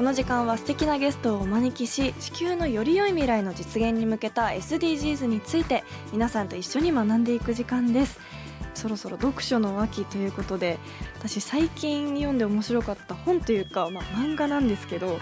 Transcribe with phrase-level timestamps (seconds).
[0.00, 8.18] この時間は素敵なゲストをお招きし地球のより良い未来の実現に向けた SDGs について皆さんと一緒に学んでいく時間です。
[8.72, 10.78] そろそろ読書の秋ということで
[11.18, 15.18] 私最近読んで面白かった本というか、まあ、漫画なんですけど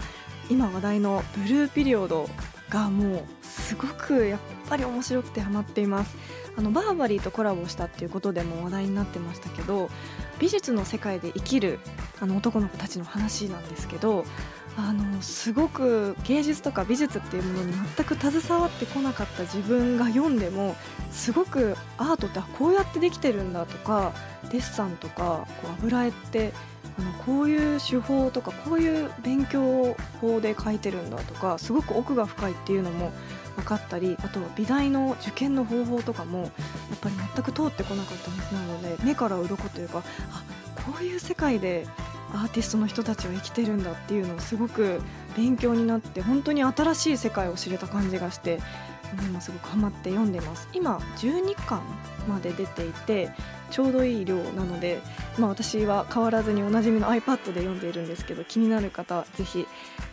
[0.48, 2.30] 今話題の「ブルーピリオド」
[2.70, 6.16] がもうすごくやっぱり面白くてハマっています。
[6.56, 9.88] あのバーバリーとコラボしたっていうことでも話題になってましたけど
[10.40, 11.78] 美術の世界で生きる
[12.20, 14.24] あの男の子たちの話なんですけど
[14.78, 20.76] あのすごく芸術とか美術っていうものに全く携わってこなかった自分が読んでも
[21.10, 24.12] すごくアートってこうやってできてるんだとか
[24.52, 26.52] デッサンとかこう油絵って
[26.96, 33.10] あのこういう手法とかこういう勉強法で描いてるんだとかすごく奥が深いっていうのも
[33.56, 36.50] 分かったりあとは美大の受験の方法とかもやっ
[37.00, 40.42] ぱり全く通ってこなかったはずなので目から鱗というかあ
[40.86, 41.86] こういう世界で
[42.32, 45.00] アーティストの人たちは生きてるんだっていうのをすごく
[45.36, 48.60] 勉強になって本当に新しい世界を知れた感じがして
[49.28, 50.68] 今すごくハマって読んでます。
[50.72, 51.82] 今12巻
[52.28, 53.30] まで出ていて
[53.70, 55.00] ちょうどいい量なので、
[55.38, 59.66] まあ、私は変わらずにおなじみの iPad で読んでいるんですけど気になる方ぜひ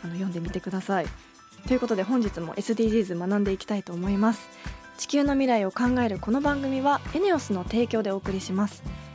[0.03, 1.05] あの読んでみてください。
[1.67, 4.47] ということで本日も SDGs 学んでいきたいと思います。
[4.97, 8.83] 地球の未来を考えるこの番組はエネオスの提供でお送りします。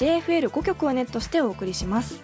[0.00, 2.22] JFL5 曲をネットしてお送りします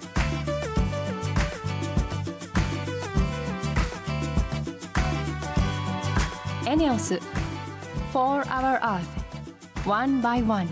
[6.67, 7.21] エネオス
[8.15, 9.03] 4 Hour Earth
[9.87, 10.69] One by One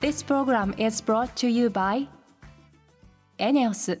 [0.00, 2.08] This program is brought to you by
[3.38, 4.00] エネオス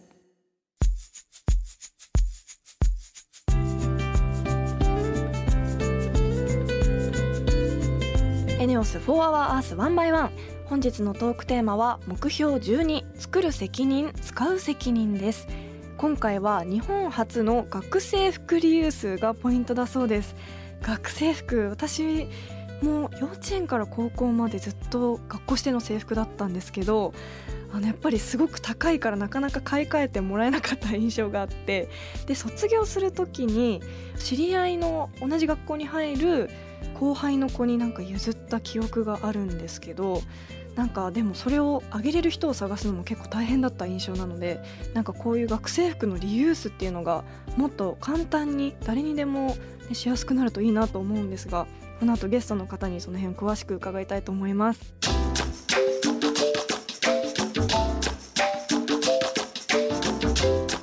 [8.72, 10.30] ネオス4 Hour Earth 1 by 1
[10.64, 15.46] 本日のトークテーマは目標12作る責任使う責任です。
[15.98, 20.34] 今回は日本初の学生服リユースがポイントだそうです。
[20.80, 22.28] 学生服私
[22.80, 27.12] もう幼稚園から高校までずっと学校しての制服だったんですけど
[27.74, 31.90] あのやっぱりすごく高いからなかなか買い替えてもらえなかった印象があって。
[32.24, 33.82] で卒業する時に
[34.16, 36.50] 知り合いの同じ学校に入る
[36.94, 40.22] 後輩の子になんか譲った記憶があるんですけど
[40.74, 44.62] なんかでもそれをあげれる人を探すのも結構大変だった印象なので
[44.94, 47.24] なんかこういう学生服のリユースっていうのが
[47.56, 49.56] もっと簡単に誰にでも、
[49.88, 51.66] ね、しやすくなるといいなと思うんですが
[52.00, 54.94] この後ゲストの方にその辺詳しく伺いたいと思います。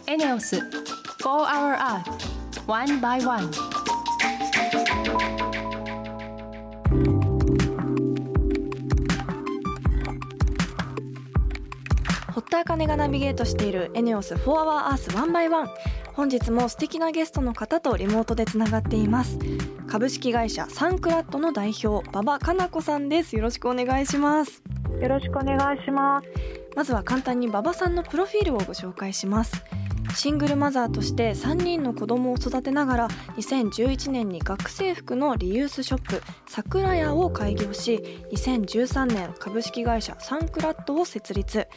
[0.07, 0.63] エネオス4
[1.21, 3.51] Hour Earth One by One
[12.59, 15.67] 田茜がナビゲートしているエネオス4 Hour Earth 1 by 1
[16.13, 19.39] 本日も素敵なゲストの方とリモートでつながっています。
[19.87, 23.37] 株式会社サンクラッドの代表馬場かな子さんです。
[23.37, 24.61] よろしくお願いします。
[25.01, 26.27] よろしくお願いします。
[26.75, 29.63] まずは簡単に馬場さんのプロフィールをご紹介します
[30.15, 33.07] シングルマザーとして3人の子供を育てながら
[33.37, 41.67] 2011年に学生服のリユースショップ桜屋を開業し2013年株式会社サンクラッドを設立。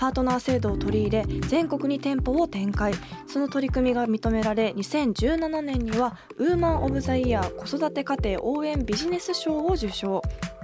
[0.00, 2.92] パートナー制度を取り入れ全国に店舗を展開。
[3.26, 10.22] その取り組みが認められ2017年にはウーマン・オブ・ザ・イヤー子育て家庭応援ビジネス賞を受賞。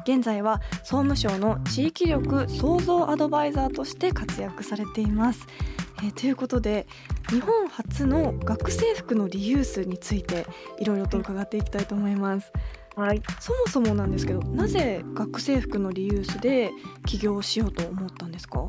[0.08, 5.46] 現在は総務省の地域力創造アドバイザーとして活躍されています。
[6.02, 6.86] えーということで
[7.28, 10.46] 日本初の学生服のリユースについて
[10.78, 12.50] いろいろと伺っていきたいと思います。
[12.96, 13.22] はい。
[13.38, 16.70] そもそもなんですけどなぜ学生服のリユースで
[17.04, 18.66] 起業しようと思ったんですか？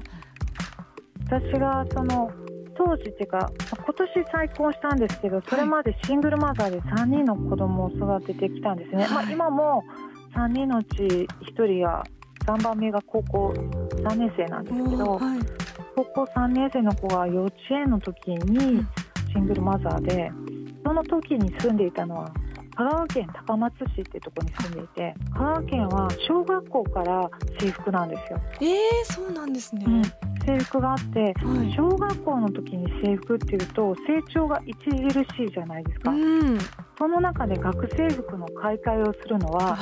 [1.27, 2.29] 私がその
[2.75, 9.83] 当時っていうか今年再婚したんですけどそれまでシングルマザーで3人の子供を育ててきたんですね、はい、まあ、今も
[10.35, 12.03] 3人のうち1人が
[12.45, 13.53] 3番目が高校
[14.03, 15.39] 3年生なんですけど、はい、
[15.95, 18.85] 高校3年生の子が幼稚園の時に
[19.31, 20.31] シングルマザーで
[20.83, 22.31] その時に住んでいたのは
[22.75, 27.29] 香川県高松市っていうところに住んでいて香川県は小学校から
[27.59, 28.41] 制服なんですよ。
[28.61, 30.01] えー、そうなんですね、うん。
[30.45, 31.29] 制服があって、は
[31.63, 36.57] い、小学校の時に制服っていうと成長が著しいじゃないですか、うん、
[36.97, 39.77] その中で学生服の買い替えをするのは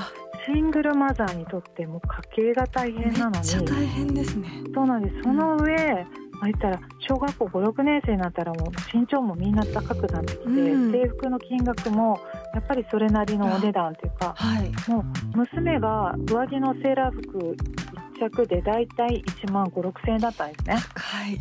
[0.47, 1.99] シングルマザーにとっても
[2.31, 3.65] 家計が大変なのに。
[3.65, 4.63] 大変ですね。
[4.73, 5.21] そうなんです。
[5.21, 5.75] その上、
[6.39, 12.19] まあ、言ったら小学校56年生になったらもう身長もみんな高くなってきて、うん、制服の金額も
[12.53, 14.99] やっぱりそれなりのお値段というか、はい、も
[15.33, 17.57] う娘が上着のセーラー服
[18.19, 20.75] 1着でだいたい1万5 6千円だったんですね。
[20.95, 21.37] はい、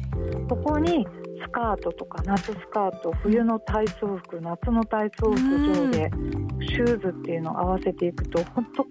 [0.48, 1.06] そこに
[1.42, 6.10] スカートとか夏スカート冬の体操服夏の体操服上で
[6.60, 8.86] シューズっていうのを合わせていくと本当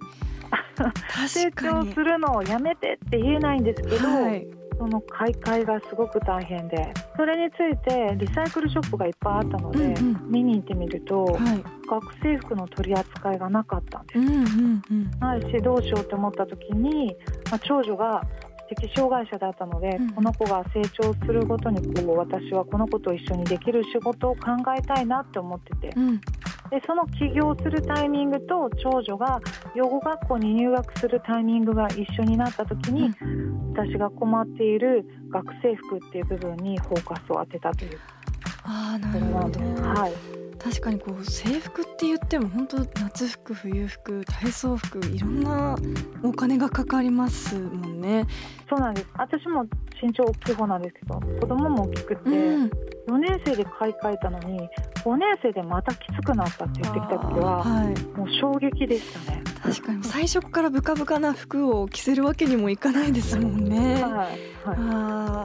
[1.27, 4.47] 成長するのをやめてって言えないんですけど、はい、
[4.77, 14.19] その買い替えがすごく大変でそれについてリサイクルショップがいっぱいあったので、うんうん、見に行ってみると、はい、学生服の取り扱いがなかったんです。
[14.19, 17.15] うんうんうん、ないしどうしようと思った時に、
[17.49, 18.23] まあ、長女が
[18.69, 29.39] 知的障害者だったので、うん、この子が成長するごとにこう私はこの子と一緒にできる仕事を考えたいなって思ってて、うん、でその起業するタイミングと長女が
[29.75, 37.99] 養護学校に入学するタイミングが一緒になった時に、うん、私が困っている学生服っていう部分にフォーカスを当てたという。
[38.63, 40.34] あなるほど、はい
[40.65, 45.75] 確かにこう制服って言っても本当夏服冬服体操服いろんな
[46.23, 48.25] お金がかかりますもんね。
[48.67, 49.07] そうなんです。
[49.13, 49.67] 私も
[50.01, 52.71] 身長大きい方なんですけど子供も大きくて、うん、
[53.07, 54.69] 4年生で買い替えたのに
[55.03, 59.43] 5年生でまたきつくなったって言ってきた時は、はい、もう衝撃でしたね。
[59.61, 60.03] 確かに。
[60.03, 64.01] 最初からブカブカな服を着せるわけにもいかないですもんね。
[64.03, 64.31] はい、はい、
[64.63, 65.43] あ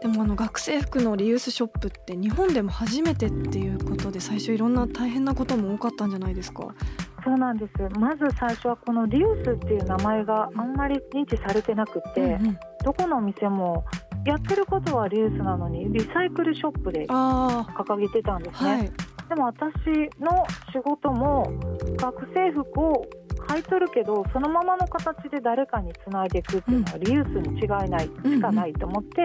[0.00, 6.68] でもあの学生服のリユースショップって日本でも初めてっていうことで最初いろんな大変なことも多かったんじゃないですか？
[7.24, 7.98] そうなんです。
[7.98, 13.84] まず最初はこのリユースっていう名前があんまり認知されてなくて、うんうん、どこのお店も
[14.28, 18.92] やってることはリユースなのにリサイクルショップで掲げてたんですね、はい、
[19.30, 19.64] でも私
[20.20, 21.50] の仕事も
[21.96, 23.06] 学生服を
[23.48, 29.24] 買い取るけどそのままの形で誰かにつないでいくっていうのはリユースに違いない、うん、しかないと思って、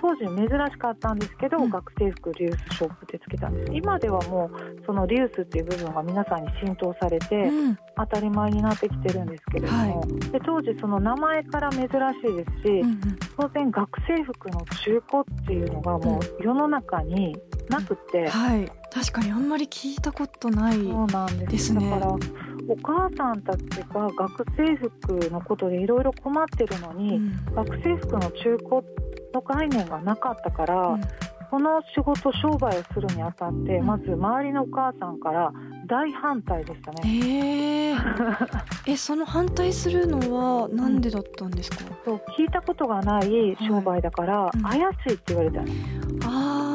[0.00, 3.72] 当時珍しかったんですけど、うん、学生服リユースショップってつけたんです。
[3.72, 7.50] 今ではもうそのリユースっていう部分が皆さんに浸透されて、
[7.96, 17.36] 当たり前になってきてるんですけれども、はい、で当時その名前から珍しいですし、うんうん、当然学生服の中古っていうのがもう世の中に
[17.68, 20.78] なくて、はい、確かにあんまり聞いたことない
[21.46, 21.90] ですね。
[21.90, 22.16] だから
[22.70, 23.60] お母さんたち
[23.92, 28.60] が学生服のことでいろいろ困ってるのに、うん、学生服の中古
[29.34, 31.00] の概念がなかったから、うん、
[31.50, 35.52] この仕事商売をするにあたって、うん、まず周りのお母さんから
[35.88, 37.00] 大反対でしたね。
[37.04, 38.46] えー、
[38.86, 45.76] えその反対するのはなんでだったんですか、そう聞いたことがない商売だから、はい、怪しいって言われたんです。
[46.24, 46.69] あ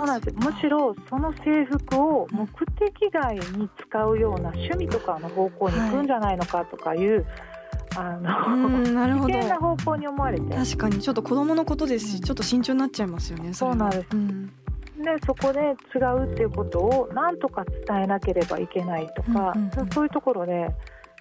[0.00, 0.36] そうなんです。
[0.36, 2.46] むしろその制服を目
[2.78, 7.24] 的外に使うような趣味とかの方向に行くんじゃないのかとかいう、はい
[7.96, 8.20] あの
[8.92, 9.26] なるほど。
[9.26, 10.54] 危険な方向に思われて。
[10.54, 11.00] 確かに。
[11.00, 14.52] ちょっと子供のことですし、うん、ちょっと慎重になっちゃいますよねそうなんです、うん、で
[15.26, 20.68] そこで違うっていうことをなんとか伝えなければいけないとか、うんうんうん、そういうところで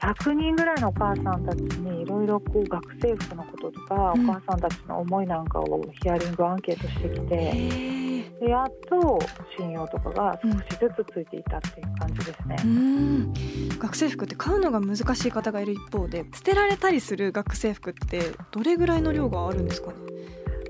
[0.02, 8.09] 100人ぐらいのお母さんたちにいろいろ学生服のこととか、うん、お母さんたちの思いなんかをヒアリングアンケートしてきて。
[8.40, 9.20] でやっと
[9.58, 13.34] 信用とかが少しずつついていたっていう感じですね、うん、
[13.80, 18.22] 学生服って買うのが難しい方がいる一方で捨てられたりする学生服って
[18.52, 19.96] どれぐらいの量があるんですかね？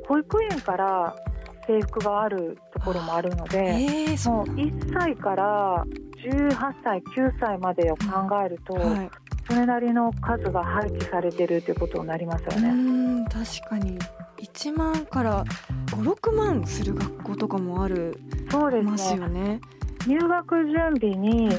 [0.07, 1.15] 保育園から
[1.67, 5.85] 制服があるところもあるので、えー、もう1歳から
[6.25, 8.05] 18歳9歳までを考
[8.43, 9.09] えると、はい、
[9.47, 13.23] それなりの数が廃棄されてるということになりますよね。
[13.31, 13.99] 確かに。
[14.41, 15.43] 1万から
[15.91, 18.19] 56万する学校とかもある
[18.51, 19.61] そうです、ね、ますよね。
[20.07, 21.49] 入学準備に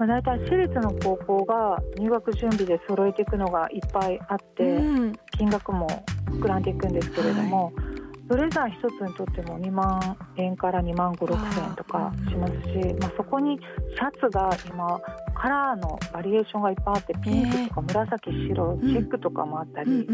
[0.00, 5.86] まあ、大体私立の高校が入学準備で揃えていくのがいっぱいあって、うん、金額も
[6.24, 7.74] 膨らんでいくんですけれども、はい、
[8.26, 14.98] ブレザー一つにとっても2万円から2万5、6千円とかしますし、まあ、そこにシャツが今
[15.34, 20.06] カラーのバリエーションがいっぱいあってピンクとか紫白チェックとかもあったり、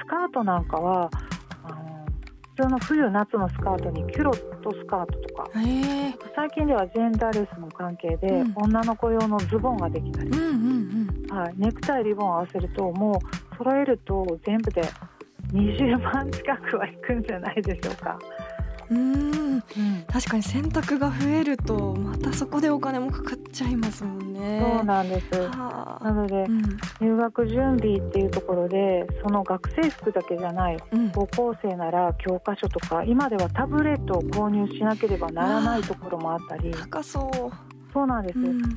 [0.00, 1.39] スカートなんかは普
[2.60, 5.50] 通の冬夏のスカートにキュロットスカートとか
[6.34, 13.20] 最近ではジェンダーレスの関係で、うん、女の子用のズボンができたり、うんうんうん、はい、ネクタイリボン合わせるとも
[13.52, 14.82] う揃えると全部で
[15.52, 18.18] 20万近くはいくんじゃないでしょうか。
[18.90, 19.62] うん、
[20.12, 24.60] 確かに洗濯が増えるとまたそこでお金もかかっちゃいますもんね。
[24.76, 25.30] そうなんです。
[25.30, 26.62] なので、うん、
[27.00, 36.72] 入学準備っていうところでその学生服だけじゃない、うん、高校生なら教科書とか今ではタブレットを購入しなければならないところもあったり。
[36.72, 37.70] 高そう。
[37.92, 38.68] そうなんです、うん、で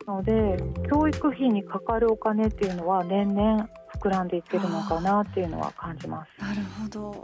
[0.00, 0.56] すので
[0.88, 3.68] 教育費にかかるお金っていうのは年々
[4.00, 6.40] 膨らんでいってるのかなっていうのは感じます。
[6.40, 7.22] なるほど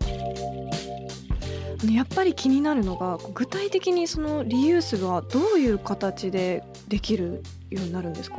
[1.90, 8.38] やっぱり気になるのが具体的にそのリユースがどういう形でできるようになるんですか？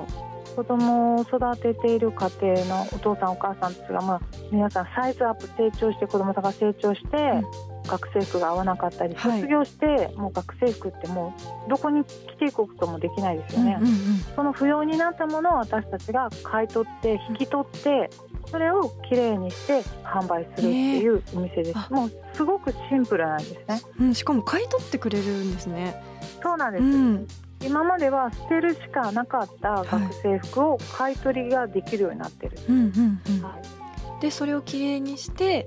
[0.55, 7.43] 子供を育てている家庭のお父さんお母さんたちが、まあ、皆さんサイズアップ成長して子供さんが成長して、うん、
[7.83, 11.35] 学生服が合わなかったり、卒業してもう学生服っても
[11.67, 13.97] うどこに着ていくこともできないですよね、うんうんうん、
[14.35, 18.09] その不要になったものを私たちが買い取って引き取って
[18.49, 26.01] それをきれいにして販売するっていうお店です、もうすごくシンプルなんですね、うん、しかも買い取ってくれるんですね。
[26.41, 27.27] そうなんです、うん、
[27.61, 32.57] 今までは捨てるしかなかった学生服を買い取りができるようになってる、
[33.41, 33.59] は
[34.19, 35.65] い、でそれをきれいにして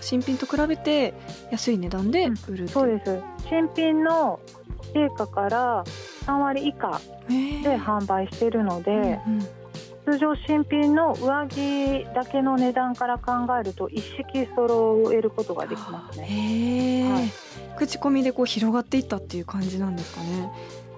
[0.00, 1.14] 新品と比べて
[1.50, 2.66] 安い値段で売る、う。
[2.66, 3.20] ん、そうです。
[3.48, 4.40] 新品の
[4.92, 5.84] 定価から
[6.26, 8.90] 3割以下で販売しているので、
[9.26, 9.48] うんうん
[10.04, 17.10] 通常新品の上着だけの値段から考えると一式揃えることができますね。
[17.10, 20.50] はい、口コミでこう広がっていったっていう感じなんですかね。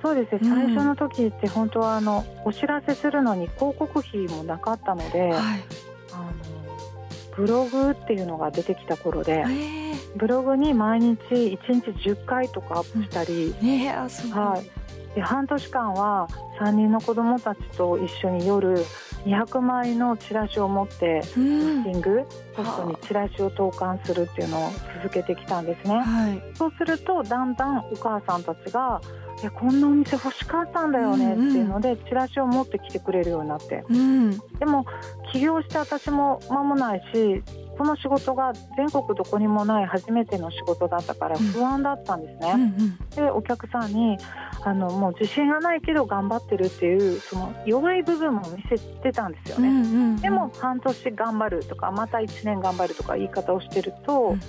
[0.02, 5.32] そうですね、最初の時って本当はあのお知らせするのに広告費もなかったので、はい、
[6.12, 6.32] あの
[7.34, 9.44] ブログっていうのが出てきた頃で、
[10.16, 14.70] ブログに毎日1日10回とかアップしたり、うん、はい、
[15.16, 16.28] で半年間は
[16.60, 18.76] 3人の子どもたちと一緒に夜
[19.24, 22.22] 200枚のチラシを持ってポスティング
[22.54, 24.70] ポストにチラシを投函するっていうのを
[25.02, 29.00] 続けてきたんですね、はい、そうするとだんだんお母さんたちが
[29.40, 34.86] いやこんなお店欲しかったんだよねっていうので、チラシを持ってきてくれるようになって、うん、でも
[35.30, 37.42] 起業して私も間もないし
[37.76, 42.52] この仕事が全国どこにもない初めての仕事だったから不安だったんですね。
[42.52, 44.18] うんうん、でお客さんに
[44.64, 49.68] あのもう自信がないけど頑張ってるっていうその弱い部分も見せてたんですよね。
[49.68, 54.40] うんうんうん、でも半年頑張るとかまた1年頑張るとか言い方をしてると、うん、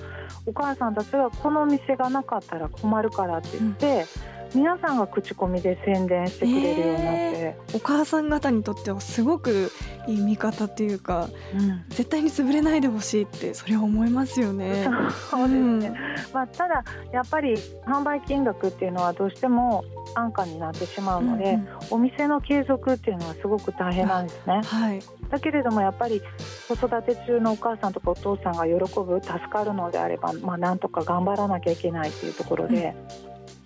[0.45, 4.05] お母さんたちがこの店がなかったら困るからって言って。
[4.31, 9.71] うん皆さんが口コミで宣伝してくれるようになって、えー、お母さん方にとってはすごく
[10.07, 14.87] いい見方っていうか、うん、絶対に潰れないでほしいってそれは思いますよね。
[15.29, 15.93] そうですね、うん、
[16.33, 19.83] まあ、ただやっぱり販売金額っていうのはどうしても
[20.15, 24.61] 安価になってしまうので、うんうん、お店の継続っていうのはすごく大変なんですね。
[24.63, 24.99] はい、
[25.29, 26.21] だけれどもやっぱり
[26.67, 32.95] 子育て中のお母さんとかお父さんが喜ぶ助かるのであれば、まあ、なんとか頑張らなきゃいけないっていうところで、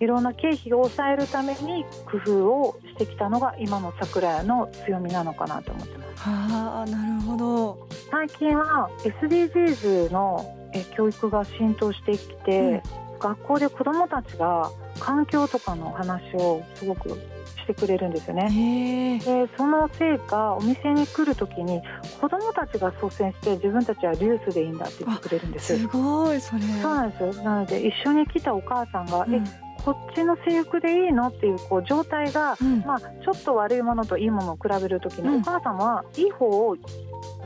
[0.02, 6.30] いろんな経費を抑えるために工夫をしてきたのが今の桜屋の強みなのかなと思ってます。
[6.30, 7.88] はあ、なるほど。
[8.10, 10.58] 最近は SDGs の
[10.96, 12.82] 教育が浸透してきて、
[13.14, 19.20] うん、学校で子どもたちが環境とかの話をすごくしてくれるんですよね。
[19.24, 21.82] でそのせいかお店に来る時に
[22.20, 25.78] 子どもたちが率先して自分たちはリュースでいいんだって言ってくれるんです。
[25.78, 26.62] すごいそれ。
[26.82, 27.44] そうなんですよ。
[27.44, 29.42] なので一緒に来たお母さんが、うん、え
[29.84, 31.28] こっちの制服でいいの？
[31.28, 36.78] っていうこう状態が、うん、まあ、ちょっと悪いものといいものを比べるときに、お母様はいい方を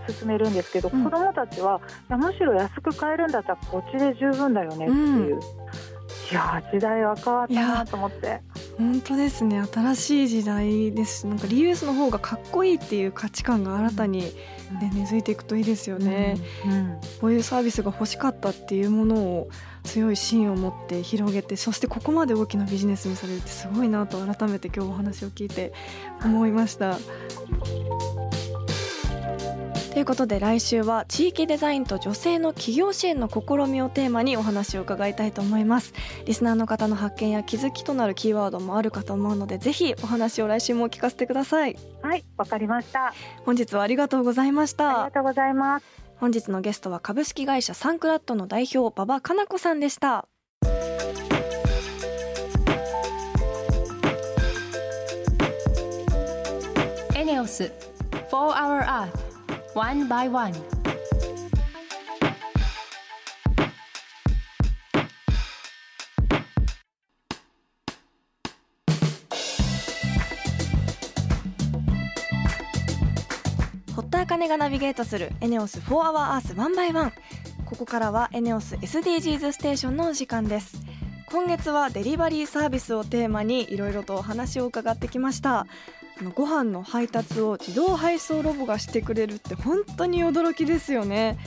[0.08, 5.39] 進めるんですけど、うん、子どもたちはいやむしろ安く買えるんだったらこっちで十分だよねっていう、
[6.32, 8.42] いや時代は変わったなと思って。
[8.77, 9.63] 本当ですね。
[9.72, 14.34] 新しい時代ですなんかリユースの方がかっこいいっていう価値観が新たに、
[14.74, 19.50] ね、根付いていくといいですよね、うんうん、こういうサービスが欲しかったっていうものを
[19.84, 25.74] 強い芯を持って広げてそしてここまで大きなビジネスにされるってすごいなと改めて今日お話を聞いて
[26.24, 26.98] 思いました。
[29.95, 35.93] ということで来週は地域デザインと女性の企業支援の試みをテーマにお話を伺いたいと思います。
[36.25, 41.77] リスナーの方の発見や気づきとなるキーワードもあるかと思うのでぜひお話を来週も聞かせてください。
[42.01, 43.13] はいわかりました。
[43.45, 45.03] 本日はありがとうございました。
[45.03, 45.85] ありがとうございます。
[46.17, 50.27] 本日のゲストは株式会社サンクラットの代表馬場かな子さんでした。
[57.15, 57.71] エネオス
[58.29, 59.35] 4 Hour Earth
[59.75, 60.53] One by One.
[73.94, 77.12] 堀田茜がナビゲートするエネオス4 Hour Earth One by
[77.65, 80.77] ここからはエネオス SDGs ステーションのお時間です。
[81.25, 85.67] 今月はデリバリーサービスをテーマにいろいろとお話を伺ってきました。
[86.19, 91.38] あのご飯の配達を自動配送ロボがしてくれるって本当に驚きですよね。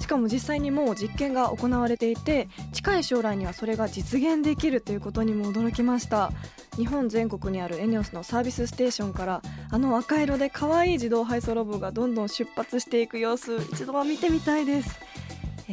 [0.00, 6.30] しかも実際にもう実験が行われていて近い将来にはそれが実現できるということにも驚きました。
[6.76, 15.00] 日本全国にあるエネオスのサービスステーションからあの赤色で可愛い自動配送ロボがどんどん出発していく様子一度は見てみたいです。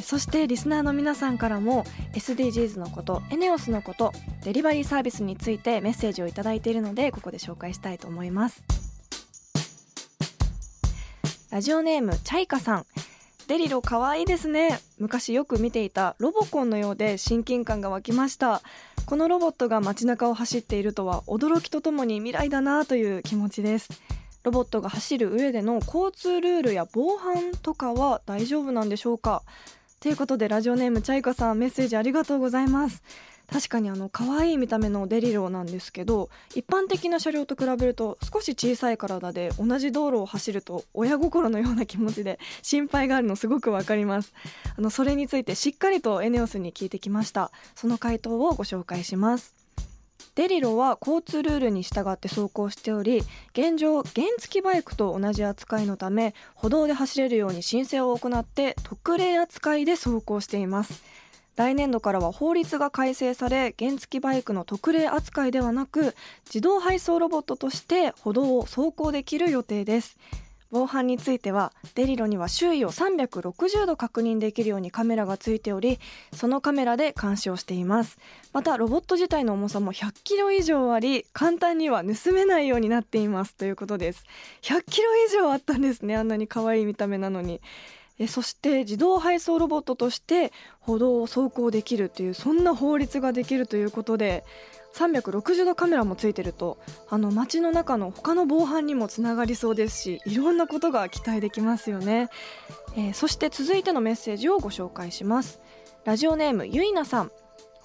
[0.02, 4.12] そしてリスナーの皆さんからも SDGs のことエネオスのこと
[4.44, 8.64] デリバリーサービスについてメッセージを頂いているのでここで紹介したいと思います。
[11.52, 12.86] ラジオネームチャイカさん。
[13.48, 14.80] デリロ可愛いですね。
[15.00, 18.62] 昔よく見ていたロボコンのようで親近感が湧きました。
[19.06, 23.90] このロボットが街中を走っているとは驚きとともに未来だなという気持ちです。
[24.44, 29.44] ロボットが走る上での交通ルールや防犯とかは大丈夫なんでしょうか？
[30.00, 33.02] ということでラジオネームチャイカさんメッセージありがとうございます。
[33.48, 44.34] 確かにあの可愛い見た目のデリロなんですけど一般的な車両と比べると少し小さい体で同じ道路を走ると親心のような気持ちで心配があるのすごくわかります。
[44.78, 47.52] あのそれについてしっかりとエネオスに聞いてきました。
[47.76, 49.65] その回答をご紹介します。
[50.36, 53.24] デリロは交通ルールに従って走行しており
[53.54, 61.04] 現状原付バイクと同じ扱いのため歩道で走れるように申請を行って特例扱いで走行しています。
[61.56, 66.14] 来年度からは法律が改正され原付バイクの特例扱いではなく
[66.48, 70.18] 自動配送ロボットとして歩道を走行できる予定です。
[70.72, 76.00] 防犯についてはデリロには周囲を360度確認できるようにカメラがついており
[76.34, 78.18] そのカメラで監視をしています。
[78.54, 83.56] またロボット自体の重さも100キロ以上あり簡単には盗めないようになっています。
[83.56, 84.24] ということです。
[84.62, 87.62] 100キロ以上あったんですねあんなに可愛い見た目なのに。
[88.18, 94.46] えそして自動配送ロボットとして歩道を走行できるというそんな法律ができるということで
[94.96, 96.78] 360度カメラもついてると
[97.10, 102.30] あの街の中の他の防犯にもつながりそうですしいろんなことが期待できますよね、
[102.96, 105.60] えー、そして続いてのメッセージをご紹介します。
[106.06, 107.32] ラジオネームゆいなさん。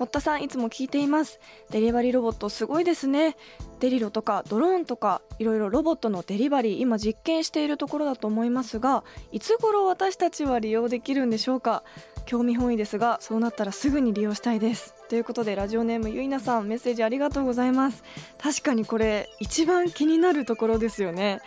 [0.01, 1.41] 堀田さんいつも聞いています。
[1.69, 3.37] デリバリーロボットすごいですね。
[3.81, 11.83] デリロとかドローンとかいろいろロボットのデリバリー今実験しているところだと思いますがいつ頃私たちは利用できるんでしょうか？
[12.25, 14.95] 興味本位ですがそうなったらすぐに利用したいです。
[15.11, 18.03] ということでラジオネームゆいなさんメッセージありがとうございます。
[18.39, 21.43] 確かにこれ一番気になるところですよね。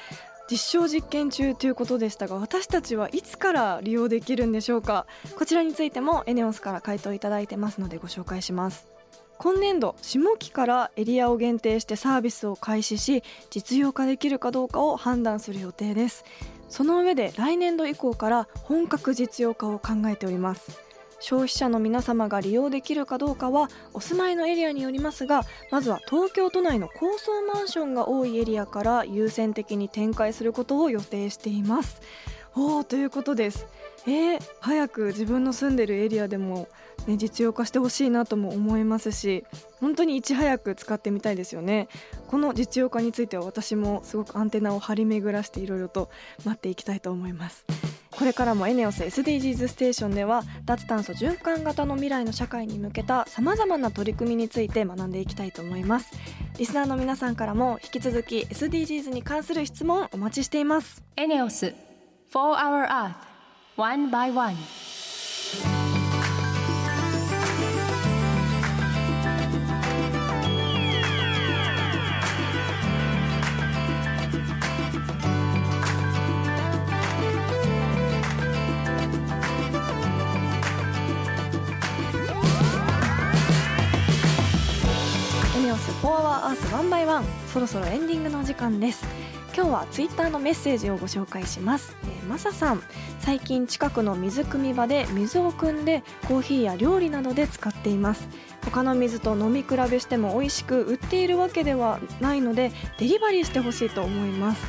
[0.52, 5.08] 実証実験中ということでしたが私たちはいつから利用できるんでしょうか？
[5.38, 8.88] こちらについてもエネオスから回答いただいてますのでご紹介します。
[9.40, 16.24] 今年度下期からエリアを限定してサービスを開始し実用化できるかどうかを判断する予定です。
[16.70, 20.80] その上で来年度以降から本格実用化を考えております。
[21.24, 32.02] 消費者の皆様が利用できるかどうかはお住まいのエリアによりますがまずは東京都内の高層マンションが多いエリアから優先的に展開することを予定しています。
[32.56, 33.66] おーということです。
[34.06, 36.68] えー、早く自分の住んでるエリアでも、
[37.08, 39.46] ね、実用化してほしいなとも思いますし
[39.80, 41.88] 本当にいち早く使ってみたいですよね。
[42.28, 46.10] この実用化については私もすごくアンテナを張り巡らしていろいろと
[46.44, 47.66] 待っていきたいと思います。
[48.18, 56.12] これからもエネオス SDGs ステーションでは脱炭素循環型の未来の社会に向けたさまざまな取り組みについて学んでいきたいと思います。
[56.58, 61.04] リスナーの皆さんからも引き続き SDGs に関する質問お待ちしています。
[61.18, 61.74] エネオス
[62.32, 63.14] 4 Hour Earth
[63.78, 64.56] One by One
[86.04, 87.26] For our earth one by one。
[87.48, 89.06] そろそろエンディングのお時間です。
[89.56, 92.84] 今日はツイッターのメッセージをご紹介します、えー、マサさん。
[93.22, 98.28] 最近近くの水汲み場で水を汲んでコーヒーや料理などで使っています。
[98.66, 104.62] 他の水と飲み比べしても美味しく写っているわけではないのでデリバリーしてほしいと思います、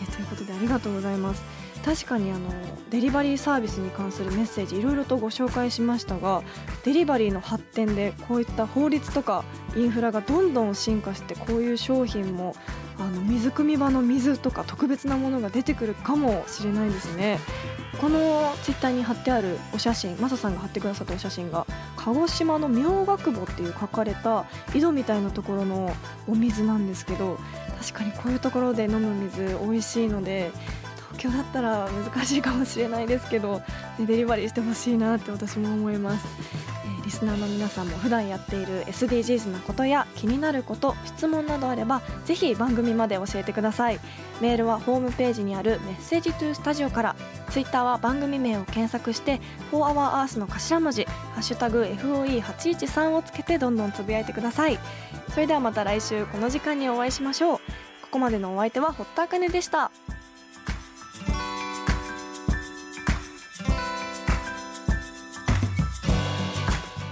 [0.00, 1.57] えー、ということでありがとうございます。
[1.84, 2.50] 確かにあの
[2.90, 6.42] デリバリーサービスに関するメッセージいろいろとご紹介しましたが
[6.84, 9.44] デリバリーの発展でこういった法律とか
[9.76, 12.54] インフラがどんどん進化してこういう商品も
[12.98, 17.38] あの水汲み場の水とか特別なものが出てくるかもしれないですね。
[18.00, 25.92] このツイッターに貼ってあるお写真マサさんが貼ってくださったお写真が鹿児島の明岳墓っていう書かれた井戸みたいなところの
[26.28, 27.38] お水なんですけど
[27.80, 30.52] 確かにこういうところで飲む水美味しいので
[31.12, 33.58] 東京だったら難しいかもしれないですけど、
[33.98, 36.26] ね、デリバリーしてほしいなって私も思います、
[36.84, 44.00] えー、リスナーの皆さんも普段やっている SDGs なことや気になること質問などあればぜひ番組まで教えてください。
[44.40, 47.16] メールはホームページにあるメッセージトゥースタジオから
[47.50, 49.40] ツイッターは番組名を検索して
[49.72, 54.78] 「4HourEarth」の頭文字「ハッシュタグ #FOE813」をつけてどんどんつぶやいてください。
[55.30, 57.58] それではまた来週この時間にお会いしましょう。
[58.02, 59.90] ここまでのお相手は堀田茜でした。